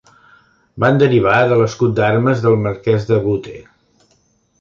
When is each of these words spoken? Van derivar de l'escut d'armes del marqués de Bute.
Van 0.83 0.95
derivar 1.03 1.35
de 1.51 1.59
l'escut 1.59 1.93
d'armes 1.99 2.41
del 2.47 2.57
marqués 2.65 3.05
de 3.11 3.21
Bute. 3.27 3.55